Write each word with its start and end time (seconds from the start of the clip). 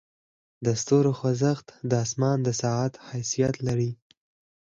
د 0.65 0.67
ستورو 0.81 1.11
خوځښت 1.19 1.67
د 1.89 1.91
اسمان 2.05 2.37
د 2.43 2.49
ساعت 2.61 2.93
حیثیت 3.09 3.55
لري. 3.67 3.91